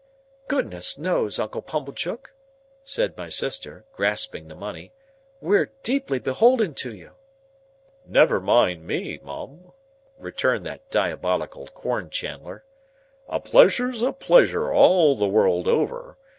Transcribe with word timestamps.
"Goodness 0.47 0.97
knows, 0.97 1.37
Uncle 1.37 1.61
Pumblechook," 1.61 2.33
said 2.83 3.15
my 3.15 3.29
sister 3.29 3.85
(grasping 3.93 4.47
the 4.47 4.55
money), 4.55 4.93
"we're 5.39 5.73
deeply 5.83 6.17
beholden 6.17 6.73
to 6.73 6.91
you." 6.91 7.11
"Never 8.07 8.39
mind 8.39 8.87
me, 8.87 9.19
Mum," 9.21 9.73
returned 10.17 10.65
that 10.65 10.89
diabolical 10.89 11.67
cornchandler. 11.67 12.63
"A 13.29 13.39
pleasure's 13.39 14.01
a 14.01 14.11
pleasure 14.11 14.73
all 14.73 15.13
the 15.13 15.27
world 15.27 15.67
over. 15.67 16.17